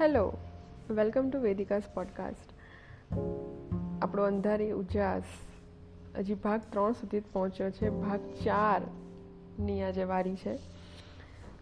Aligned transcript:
Hello 0.00 0.32
welcome 0.90 1.30
to 1.30 1.38
Vedika's 1.38 1.82
podcast 1.94 2.52
આપણો 4.02 4.22
અંધારી 4.22 4.70
ઉજાસ 4.70 5.22
હજી 6.16 6.34
ભાગ 6.34 6.60
ત્રણ 6.70 6.92
સુધી 6.92 7.20
પહોંચ્યો 7.20 7.70
છે. 7.70 7.90
ભાગ 7.90 8.20
ચારની 8.44 9.82
આજે 9.82 10.04
વારી 10.04 10.36
છે. 10.36 10.56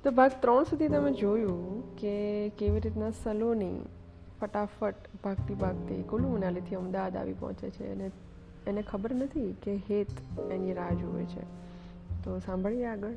તો 0.04 0.11
ભાગ 0.11 0.30
ત્રણ 0.40 0.62
સુધી 0.62 0.88
તમે 0.88 1.12
જોયું 1.12 1.96
કે 1.96 2.48
કેવી 2.48 2.80
રીતના 2.80 3.11
સલોની 3.11 3.80
ફટાફટ 4.41 4.95
ભાગતી 5.25 5.55
ભાગતી 5.55 6.02
કુલુ 6.02 6.29
મનાલીથી 6.29 6.75
અમદાવાદ 6.75 7.16
આવી 7.16 7.32
પહોંચે 7.32 7.70
છે 7.70 7.93
અને 7.93 8.11
એને 8.66 8.82
ખબર 8.82 9.14
નથી 9.14 9.57
કે 9.62 9.75
હેત 9.75 10.41
એની 10.50 10.73
રાહ 10.73 10.91
જુએ 10.91 11.25
છે. 11.25 11.43
તો 12.25 12.39
સાંભળીએ 12.39 12.84
આગળ. 12.84 13.12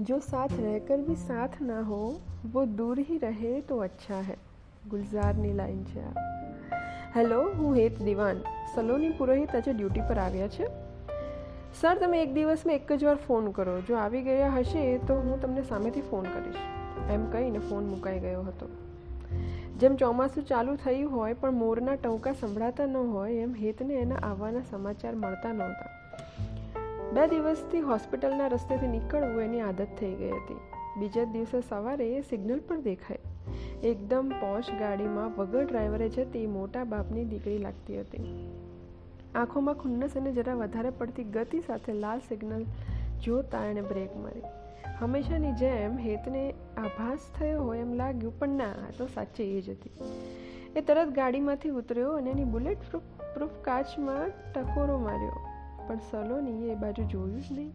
जो 0.00 0.18
साथ 0.20 0.52
रहकर 0.52 1.00
भी 1.08 1.14
साथ 1.16 1.60
ना 1.62 1.80
हो 1.80 1.98
वो 2.54 2.64
दूर 2.76 3.00
ही 3.00 3.18
રહે 3.18 3.60
તો 3.60 3.78
અચ્છા 3.78 4.20
હૈ 4.20 4.36
ગુલઝારની 4.88 5.52
લાઈન 5.52 5.82
છે 5.84 6.00
આ 6.00 6.28
હેલો 7.16 7.42
હું 7.58 7.76
હેત 7.76 8.00
દિવાન 8.02 8.40
સલોની 8.74 9.10
પુરોહિત 9.10 9.54
આજે 9.56 9.72
ડ્યુટી 9.72 10.00
પર 10.08 10.18
આવ્યા 10.18 10.48
છે 10.48 10.68
સર 11.80 11.94
તમે 11.94 12.22
એક 12.22 12.34
દિવસમાં 12.34 12.74
એક 12.74 12.92
જ 12.92 13.04
વાર 13.04 13.16
ફોન 13.16 13.50
કરો 13.50 13.80
જો 13.80 13.96
આવી 13.96 14.22
ગયા 14.22 14.50
હશે 14.50 14.98
તો 14.98 15.14
હું 15.14 15.40
તમને 15.40 15.62
સામેથી 15.62 16.00
ફોન 16.10 16.22
કરીશ 16.22 17.10
એમ 17.10 17.26
કહીને 17.26 17.58
ફોન 17.58 17.84
મુકાઈ 17.84 18.18
ગયો 18.18 18.42
હતો 18.42 18.68
જેમ 19.76 19.96
ચોમાસું 19.96 20.46
ચાલુ 20.46 20.76
થયું 20.76 21.10
હોય 21.10 21.34
પણ 21.34 21.52
મોરના 21.52 21.96
ટંકા 21.96 22.32
સંભળાતા 22.32 22.86
ન 22.86 22.96
હોય 22.96 23.32
એમ 23.32 23.54
હેતને 23.54 23.94
એના 23.94 24.22
આવવાના 24.22 24.60
સમાચાર 24.70 25.14
મળતા 25.14 25.52
નહોતા 25.52 25.90
બે 27.17 27.27
દિવસથી 27.27 27.79
હોસ્પિટલના 27.79 28.47
રસ્તેથી 28.47 28.87
નીકળવું 28.87 29.43
એની 29.43 29.61
આદત 29.61 29.87
થઈ 29.99 30.13
ગઈ 30.15 30.31
હતી. 30.31 30.55
બીજા 30.97 31.23
દિવસે 31.23 31.61
સવારે 31.61 32.17
એ 32.17 32.21
સિગ્નલ 32.21 32.59
પર 32.59 32.77
દેખાય 32.77 33.17
એકદમ 33.83 34.29
પોશ 34.29 34.69
ગાડીમાં 34.79 35.37
વગર 35.37 35.65
ડ્રાઈવરે 35.65 36.09
જતી 36.09 36.47
મોટા 36.47 36.83
બાપની 36.83 37.25
દીકરી 37.25 37.57
લાગતી 37.57 37.99
હતી. 37.99 38.51
આંખોમાં 39.35 39.75
ખુન્નસ 39.75 40.17
અને 40.17 40.31
જરા 40.31 40.53
વધારે 40.53 40.89
પડતી 40.89 41.23
ગતિ 41.23 41.59
સાથે 41.59 41.93
લાલ 41.93 42.19
સિગ્નલ 42.19 42.65
જોતા 43.23 43.65
એણે 43.65 43.81
બ્રેક 43.81 44.15
મારી. 44.17 44.41
હંમેશાની 44.99 45.51
જેમ 45.51 45.97
હેતને 45.97 46.53
આભાસ 46.77 47.19
થયો 47.39 47.61
હોય 47.61 47.79
એમ 47.79 47.93
લાગ્યું, 47.93 48.39
પણ 48.39 48.49
ના, 48.49 48.65
આ 48.65 48.93
તો 48.97 49.07
સાચી 49.07 49.57
એ 49.57 49.61
જ 49.61 49.69
હતી. 49.69 49.91
એ 50.75 50.81
તરત 50.81 51.07
ગાડીમાંથી 51.07 51.69
ઉતર્યો 51.69 52.11
અને 52.11 52.29
એની 52.29 52.43
બુલેટ 52.43 52.77
પ્રૂફ 52.77 53.03
પ્રૂફ 53.35 53.49
કાચમાં 53.61 54.29
ટકોરો 54.53 54.97
માર્યો. 54.99 55.56
પણ 55.87 55.99
સલોનીએ 56.11 56.71
એ 56.71 56.75
બાજુ 56.75 57.03
જોયું 57.03 57.41
જ 57.41 57.51
નહીં. 57.51 57.71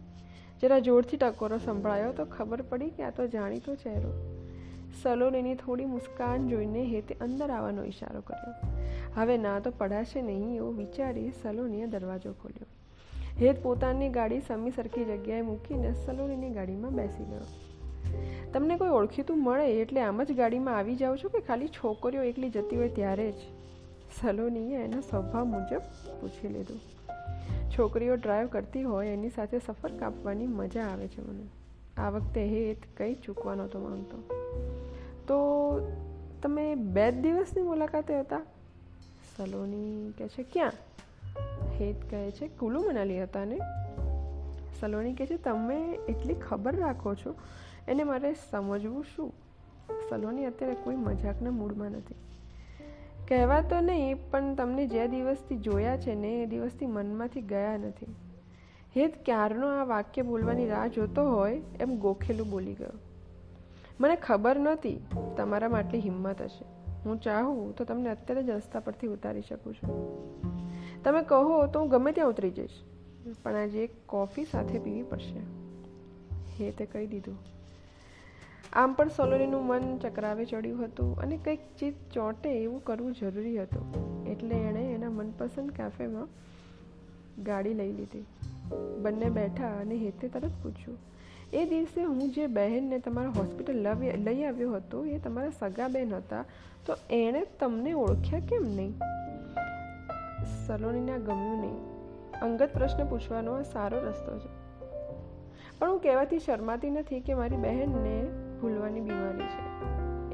જરા 0.61 0.79
જોરથી 0.79 1.17
ટકોરો 1.17 1.57
સંભળાયો 1.57 2.11
તો 2.11 2.25
ખબર 2.25 2.61
પડી 2.61 2.89
કે 2.89 3.03
આ 3.03 3.09
તો 3.09 3.27
જાણીતો 3.27 3.75
ચહેરો. 3.75 4.13
સલોનીની 5.03 5.55
થોડી 5.55 5.85
મુસ્કાન 5.85 6.47
જોઈને 6.47 6.83
હેતે 6.83 7.15
અંદર 7.21 7.49
આવવાનો 7.49 7.83
ઈશારો 7.83 8.21
કર્યો. 8.21 8.53
હવે 9.15 9.37
ના 9.37 9.59
તો 9.59 9.71
પડાશે 9.71 10.21
નહીં 10.21 10.55
એવું 10.55 10.77
વિચારી 10.77 11.31
સલોનીએ 11.31 11.85
દરવાજો 11.85 12.33
ખોલ્યો. 12.33 12.69
હેત 13.41 13.63
પોતાની 13.63 14.09
ગાડી 14.09 14.39
સમી 14.39 14.71
સરખી 14.71 15.05
જગ્યાએ 15.05 15.41
મૂકીને 15.41 15.93
સલોનીની 15.93 16.49
ગાડીમાં 16.49 16.91
બેસી 16.91 17.23
ગયો. 17.23 17.47
તમને 18.53 18.77
કોઈ 18.77 18.89
ઓળખીતું 18.89 19.43
મળે 19.43 19.67
એટલે 19.81 20.01
આમ 20.01 20.23
જ 20.23 20.33
ગાડીમાં 20.33 20.77
આવી 20.77 20.95
જાઓ 20.95 21.15
છો 21.15 21.29
કે 21.29 21.39
ખાલી 21.39 21.67
છોકરીઓ 21.67 22.23
એકલી 22.23 22.49
જતી 22.49 22.75
હોય 22.75 22.89
ત્યારે 22.89 23.31
જ? 23.31 23.35
સલોનીએ 24.21 24.83
એના 24.83 24.99
સ્વભાવ 24.99 25.45
મુજબ 25.45 25.81
પૂછી 26.21 26.47
લીધું. 26.47 26.81
છોકરીઓ 27.77 28.15
ડ્રાઈવ 28.15 28.47
કરતી 28.47 28.83
હોય, 28.83 29.07
એની 29.07 29.29
સાથે 29.29 29.59
સફર 29.59 29.97
કાપવાની 29.97 30.47
મજા 30.47 30.83
આવે 30.83 31.07
છે 31.07 31.21
મને. 31.21 31.47
આ 31.97 32.09
વખતે 32.09 32.47
હેત 32.47 32.77
કંઈ 32.97 33.15
ચૂકવાનો 33.15 33.67
તો 33.67 33.79
માંગતો. 33.79 34.17
તો 35.27 35.37
તમે 36.43 36.75
બે 36.75 37.11
જ 37.11 37.15
દિવસની 37.15 37.61
મુલાકાતે 37.61 38.19
હતા? 38.19 38.41
સલોની 39.37 40.13
કહે 40.17 40.27
છે, 40.27 40.43
ક્યાં? 40.43 40.71
હેત 41.79 41.95
કહે 42.11 42.31
છે, 42.31 42.47
કુલુ 42.47 42.81
મનાલી 42.81 43.23
હતા 43.23 43.45
ને? 43.45 43.59
સલોની 44.81 45.13
કહે 45.13 45.25
છે, 45.25 45.37
તમે 45.37 45.95
એટલી 46.09 46.33
ખબર 46.33 46.75
રાખો 46.75 47.15
છો? 47.15 47.35
એને 47.87 48.03
મારે 48.03 48.35
સમજવું 48.51 49.05
શું? 49.15 49.33
સલોની 50.09 50.45
અત્યારે 50.45 50.75
કોઈ 50.75 50.95
મજાકના 50.95 51.51
મૂડમાં 51.51 51.91
નથી. 51.91 52.15
કહેવા 53.33 53.61
તો 53.61 53.79
નહીં, 53.79 54.31
પણ 54.31 54.55
તમને 54.55 54.87
જે 54.87 55.07
દિવસથી 55.07 55.57
જોયા 55.57 55.97
છે 55.97 56.15
ને, 56.15 56.43
એ 56.43 56.45
દિવસથી 56.45 56.85
મનમાંથી 56.85 57.41
ગયા 57.41 57.77
નથી. 57.77 58.05
હેત 58.95 59.25
ક્યારનો 59.25 59.67
આ 59.67 59.83
વાક્ય 59.83 60.21
બોલવાની 60.21 60.67
રાહ 60.67 60.87
જોતો 60.87 61.29
હોય, 61.29 61.61
એમ 61.79 61.99
ગોખેલું 61.99 62.49
બોલી 62.49 62.73
ગયો. 62.73 62.89
મને 63.99 64.15
ખબર 64.15 64.59
નહોતી 64.59 64.99
તમારામાં 65.37 65.79
આટલી 65.79 65.99
હિંમત 65.99 66.41
હશે. 66.41 66.65
હું 67.05 67.21
ચાહું 67.21 67.75
તો 67.75 67.83
તમને 67.83 68.09
અત્યારે 68.09 68.43
જ 68.43 68.49
રસ્તા 68.49 68.79
પરથી 68.79 69.07
ઉતારી 69.07 69.41
શકું 69.41 69.73
છું. 69.73 69.93
તમે 71.03 71.21
કહો 71.21 71.67
તો 71.67 71.79
હું 71.79 71.89
ગમે 71.89 72.11
ત્યાં 72.11 72.29
ઉતરી 72.29 72.49
જઈશ. 72.49 72.69
પણ 73.43 73.55
આજે 73.55 73.83
એક 73.83 73.91
કોફી 74.05 74.43
સાથે 74.43 74.79
પીવી 74.79 75.03
પડશે. 75.03 75.39
હેતે 76.63 76.85
કહી 76.85 77.07
દીધું. 77.07 77.37
આમ 78.73 78.93
પણ 78.93 79.09
સલોનીનું 79.09 79.65
મન 79.65 79.83
ચક્રાવે 79.97 80.45
ચડ્યું 80.45 80.85
હતું 80.85 81.09
અને 81.17 81.35
કંઈક 81.37 81.65
ચીજ 81.79 81.93
ચોંટે 82.13 82.49
એવું 82.53 82.83
કરવું 82.83 83.13
જરૂરી 83.13 83.61
હતું. 83.61 83.85
એટલે 84.25 84.55
એણે 84.57 84.83
એના 84.93 85.09
મનપસંદ 85.09 85.71
કેફેમાં 85.71 86.27
ગાડી 87.43 87.73
લઈ 87.73 87.93
લીધી. 87.93 88.25
બંને 89.01 89.29
બેઠા 89.29 89.71
અને 89.79 89.95
હેતે 89.95 90.27
તરત 90.27 90.55
પૂછ્યું, 90.63 90.97
એ 91.53 91.65
દિવસે 91.65 92.03
હું 92.03 92.31
જે 92.31 92.47
બહેનને 92.47 92.99
તમારા 92.99 93.29
હોસ્પિટલ 93.29 93.81
લઈ 94.23 94.43
આવ્યો 94.43 94.71
હતો 94.73 95.05
એ 95.05 95.17
તમારા 95.17 95.55
સગા 95.59 95.87
બહેન 95.87 96.15
હતા, 96.15 96.43
તો 96.85 96.93
એણે 97.09 97.41
તમને 97.59 97.93
ઓળખ્યા 97.93 98.39
કેમ 98.39 98.65
નહીં? 98.75 98.93
સલોનીના 100.67 101.17
ગમ્યું 101.17 101.59
નહીં. 101.61 101.77
અંગત 102.41 102.73
પ્રશ્ન 102.73 103.05
પૂછવાનો 103.05 103.53
આ 103.53 103.61
સારો 103.63 103.99
રસ્તો 103.99 104.39
છે. 104.39 104.49
પણ 105.79 105.89
હું 105.89 105.99
કહેવાથી 105.99 106.39
શરમાતી 106.39 106.91
નથી 106.91 107.19
કે 107.19 107.33
મારી 107.33 107.57
બહેનને 107.57 108.15
ભૂલવાની 108.63 109.01
બીમારી 109.01 109.43
છે. 109.43 109.83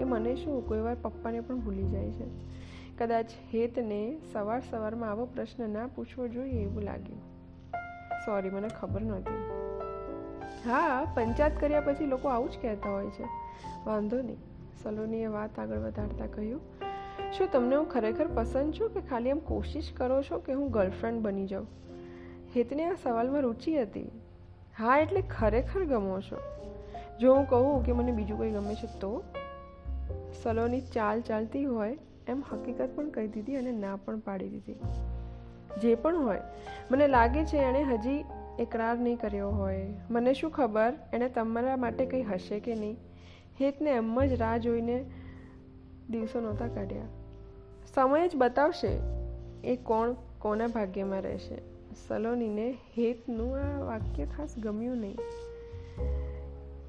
એ 0.02 0.04
મને 0.04 0.36
શું? 0.36 0.68
કોઈ 0.68 0.80
વાર 0.80 0.96
પપ્પાને 1.02 1.40
પણ 1.40 1.60
ભૂલી 1.60 1.84
જાય 1.84 2.12
છે. 2.12 2.26
કદાચ 2.98 3.26
હેતને 3.54 4.18
સવાર 4.32 4.62
સવારમાં 4.70 5.12
આવો 5.12 5.26
પ્રશ્ન 5.26 5.70
ના 5.70 5.88
પૂછવો 5.88 6.28
જોઈએ 6.28 6.64
એવું 6.64 6.82
લાગ્યું. 6.82 7.20
સોરી 8.26 8.50
મને 8.50 8.68
ખબર 8.68 9.02
નહોતી. 9.02 9.36
હા, 10.70 11.14
પંચાયત 11.16 11.62
કર્યા 11.62 11.82
પછી 11.82 12.06
લોકો 12.06 12.28
આવું 12.28 12.50
જ 12.50 12.54
કહેતા 12.62 12.90
હોય 12.90 13.10
છે. 13.10 13.24
વાંધો 13.86 14.22
નહીં. 14.22 14.38
સલોનીએ 14.84 15.28
વાત 15.28 15.60
આગળ 15.60 15.78
વધારતા 15.78 16.26
કહ્યું. 16.28 16.62
શું 17.38 17.48
તમને 17.52 17.76
હું 17.76 17.90
ખરેખર 17.90 18.28
પસંદ 18.28 18.74
છું 18.74 18.94
કે 18.94 19.02
ખાલી 19.02 19.30
એમ 19.30 19.40
કોશિશ 19.40 19.94
કરો 19.98 20.22
છો 20.22 20.40
કે 20.40 20.54
હું 20.54 20.72
ગર્લફ્રેન્ડ 20.72 21.22
બની 21.22 21.48
જાઉં? 21.48 21.68
હેતને 22.56 22.86
આ 22.86 22.94
સવાલમાં 23.04 23.42
રુચિ 23.42 23.82
હતી. 23.82 24.12
હા, 24.78 24.98
એટલે 24.98 25.22
ખરેખર 25.22 25.84
ગમો 25.84 26.20
છો. 26.20 26.38
જો 27.20 27.36
હું 27.36 27.48
કહું 27.48 27.86
કે 27.86 27.92
મને 27.92 28.12
બીજું 28.12 28.38
કંઈ 28.38 28.52
ગમે 28.52 28.76
છે 28.76 29.00
તો? 29.00 29.24
સલોની 30.44 30.82
ચાલ 30.82 31.22
ચાલતી 31.22 31.66
હોય 31.66 31.98
એમ 32.28 32.44
હકીકત 32.52 32.90
પણ 32.96 33.10
કહી 33.10 33.28
દીધી 33.28 33.56
અને 33.56 33.72
ના 33.72 33.96
પણ 33.96 34.20
પાડી 34.20 34.50
દીધી. 34.50 34.76
જે 35.82 35.96
પણ 35.96 36.18
હોય. 36.18 36.42
મને 36.92 37.08
લાગે 37.08 37.46
છે 37.46 37.58
એણે 37.58 37.84
હજી 37.84 38.26
એકરાર 38.60 38.98
નહીં 38.98 39.20
કર્યો 39.20 39.50
હોય. 39.50 39.88
મને 40.10 40.34
શું 40.34 40.52
ખબર? 40.52 40.94
એણે 41.14 41.30
તમારા 41.30 41.78
માટે 41.78 42.06
કંઈ 42.06 42.22
હશે 42.22 42.60
કે 42.60 42.76
નહીં? 42.76 42.98
હેતને 43.62 43.90
એમ 43.90 44.26
જ 44.26 44.34
રાહ 44.34 44.58
જોઈને 44.58 45.06
દિવસો 46.10 46.42
નહોતા 46.42 46.68
કાઢ્યા. 46.68 47.06
સમય 47.96 48.28
જ 48.28 48.36
બતાવશે 48.36 49.00
એ 49.64 49.76
કોણ 49.76 50.16
કોના 50.40 50.68
ભાગ્યમાં 50.68 51.22
રહેશે. 51.22 51.58
સલોનીને 52.08 52.72
હેતનું 52.72 53.58
આ 53.58 53.82
વાક્ય 53.82 54.26
ખાસ 54.26 54.58
ગમ્યું 54.58 54.98
નહીં. 54.98 55.18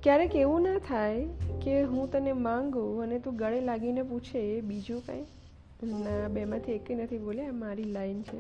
ક્યારેક 0.03 0.37
એવું 0.37 0.63
ના 0.63 0.79
થાય 0.79 1.27
કે 1.63 1.83
હું 1.83 2.13
તને 2.13 2.33
માંગું 2.33 3.03
અને 3.03 3.19
તું 3.19 3.37
ગળે 3.37 3.61
લાગીને 3.61 4.03
પૂછે 4.03 4.61
બીજું 4.61 5.03
કાંઈ? 5.07 5.23
ના, 5.85 6.29
બેમાંથી 6.29 6.73
એકે 6.73 6.95
નથી 6.95 7.19
બોલે, 7.19 7.47
આ 7.47 7.53
મારી 7.53 7.85
લાઈન 7.85 8.23
છે. 8.23 8.39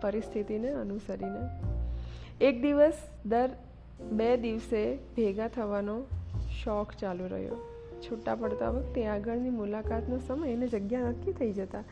પરિસ્થિતિને 0.00 0.68
અનુસરીને. 0.68 1.48
એક 2.40 2.62
દિવસ 2.62 2.92
દર 3.26 3.50
બે 4.12 4.36
દિવસે 4.36 4.96
ભેગા 4.96 5.48
થવાનો 5.48 6.02
શોખ 6.64 6.92
ચાલુ 7.00 7.26
રહ્યો. 7.26 7.56
છૂટા 8.02 8.34
પડતા 8.34 8.70
વખતે 8.70 9.06
આગળની 9.06 9.50
મુલાકાતનો 9.50 10.18
સમય 10.18 10.54
અને 10.54 10.68
જગ્યા 10.68 11.00
નક્કી 11.00 11.32
થઈ 11.32 11.52
જતા. 11.52 11.84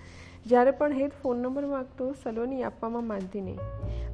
જ્યારે 0.47 0.71
પણ 0.71 0.93
હેત 0.93 1.11
ફોન 1.23 1.39
નંબર 1.39 1.67
માગતો, 1.67 2.13
સલોની 2.13 2.63
આપવામાં 2.63 3.07
માનતી 3.07 3.41
નહીં. 3.41 3.59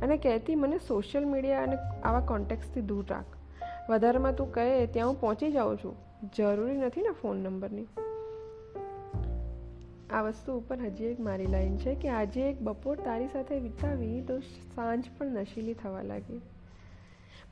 અને 0.02 0.16
કહેતી, 0.16 0.54
મને 0.54 0.78
સોશિયલ 0.78 1.24
મીડિયા 1.24 1.62
અને 1.62 1.76
આવા 2.04 2.20
કોન્ટેક્ટથી 2.20 2.80
દૂર 2.80 3.04
રાખ. 3.10 3.41
વધારેમાં 3.88 4.36
તું 4.36 4.52
કહે 4.52 4.86
ત્યાં 4.86 5.08
હું 5.08 5.20
પહોંચી 5.20 5.52
જાઉં 5.52 5.76
છું. 5.76 5.96
જરૂરી 6.36 6.76
નથી 6.76 7.02
ને 7.02 7.10
ફોન 7.22 7.36
નંબરની 7.36 7.86
આ 10.10 10.22
વસ્તુ 10.22 10.54
ઉપર 10.58 10.76
હજી 10.80 11.04
એક 11.04 11.20
મારી 11.20 11.46
લાઈન 11.46 11.76
છે 11.76 11.94
કે 11.94 12.08
આજે 12.08 12.42
એક 12.50 12.62
બપોર 12.62 12.96
તારી 12.96 13.26
સાથે 13.26 13.58
વિતાવી 13.58 14.20
તો 14.20 14.38
સાંજ 14.38 15.04
પણ 15.18 15.26
નશીલી 15.26 15.74
થવા 15.74 16.02
લાગી. 16.02 16.40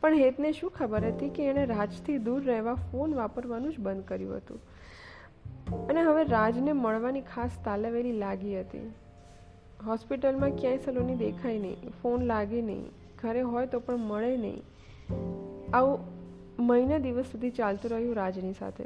પણ 0.01 0.15
હેતને 0.15 0.53
શું 0.53 0.71
ખબર 0.71 1.05
હતી 1.05 1.29
કે 1.29 1.49
એણે 1.51 1.67
રાજથી 1.67 2.19
દૂર 2.19 2.45
રહેવા 2.45 2.75
ફોન 2.75 3.15
વાપરવાનું 3.15 3.73
જ 3.73 3.79
બંધ 3.79 4.05
કર્યું 4.05 4.37
હતું. 4.37 4.61
અને 5.87 6.03
હવે 6.03 6.25
રાજને 6.25 6.73
મળવાની 6.73 7.21
ખાસ 7.21 7.51
તાલવેલી 7.65 8.13
લાગી 8.13 8.61
હતી. 8.61 8.93
હોસ્પિટલમાં 9.87 10.51
ક્યાંય 10.51 10.79
સલોની 10.79 11.17
દેખાય 11.17 11.59
નહીં 11.59 11.91
ફોન 12.03 12.23
લાગે 12.23 12.63
નહીં, 12.63 12.85
ઘરે 13.23 13.41
હોય 13.41 13.67
તો 13.67 13.81
પણ 13.81 13.97
મળે 13.97 14.37
નહીં. 14.37 14.63
આવું 15.75 16.20
મહિના 16.61 16.99
દિવસ 16.99 17.25
સુધી 17.25 17.51
ચાલતું 17.51 17.91
રહ્યું 17.91 18.15
રાજની 18.15 18.53
સાથે. 18.53 18.85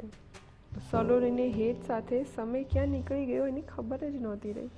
સલોનીને 0.91 1.49
હેત 1.49 1.75
સાથે 1.87 2.23
સમય 2.23 2.63
ક્યાં 2.63 2.87
નીકળી 2.87 3.25
ગયો 3.25 3.47
એની 3.47 3.61
ખબર 3.61 3.97
જ 3.97 4.15
નહોતી 4.15 4.53
રહી. 4.53 4.69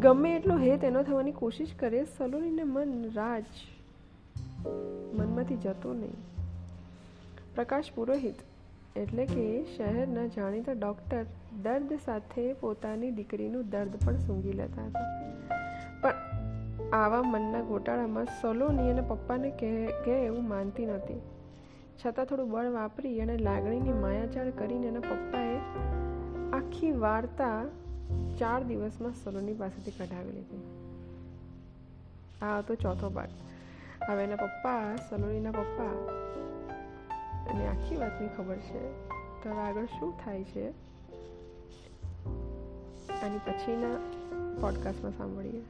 ગમે 0.00 0.36
એટલો 0.36 0.56
હેત 0.56 0.84
એનો 0.84 1.02
થવાની 1.02 1.32
કોશિશ 1.32 1.74
કરે, 1.78 2.04
સલોનીને 2.04 2.62
મન 2.64 3.10
રાજ 3.16 3.44
મનમાંથી 5.14 5.56
જતું 5.56 5.96
નહીં. 6.00 6.16
પ્રકાશ 7.54 7.84
પુરોહિત 7.94 8.34
એટલે 8.96 9.26
કે 9.26 9.64
શહેરના 9.76 10.26
જાણીતા 10.26 10.72
ડૉક્ટર 10.72 11.24
દર્દ 11.62 11.92
સાથે 12.04 12.52
પોતાની 12.52 13.10
દીકરીનું 13.10 13.70
દર્દ 13.70 13.96
પણ 14.04 14.16
સૂંઘી 14.16 14.52
લેતા 14.52 14.86
હતા. 14.86 15.06
પણ 16.00 16.12
આવા 16.92 17.22
મનના 17.22 17.60
ગોટાળામાં 17.60 18.26
સલોની 18.40 18.90
અને 18.90 19.00
પપ્પાને 19.00 19.50
કહે 19.50 20.24
એવું 20.26 20.48
માનતી 20.48 20.86
નહોતી. 20.86 21.20
છતાં 22.06 22.24
થોડું 22.24 22.50
બળ 22.50 22.66
વાપરી 22.66 23.20
અને 23.20 23.36
લાગણીની 23.36 23.92
માયાચાળ 23.92 24.50
કરીને 24.50 24.86
એના 24.86 25.00
પપ્પાએ 25.00 25.58
આખી 26.52 26.92
વાર્તા 26.92 27.64
ચાર 28.38 28.64
દિવસમાં 28.64 29.12
સલોની 29.24 29.54
પાસેથી 29.54 29.90
કઢાવી 29.90 30.32
લીધી. 30.32 30.62
આ 32.42 32.58
હતો 32.58 32.74
ચોથો 32.74 33.10
ભાગ. 33.10 33.28
હવે 34.10 34.24
એના 34.24 34.36
પપ્પા, 34.36 34.96
સલોનીના 34.96 35.50
પપ્પા. 35.50 35.88
અને 37.50 37.68
આખી 37.68 37.96
વાતની 37.96 38.28
ખબર 38.28 38.56
છે. 38.56 39.08
તો 39.44 39.50
આગળ 39.50 39.84
શું 39.84 40.24
થાય 40.24 40.44
છે? 40.44 40.70
આની 43.22 43.38
પછીના 43.38 43.96
પોડકાસ્ટમાં 44.60 45.12
સાંભળીએ. 45.12 45.64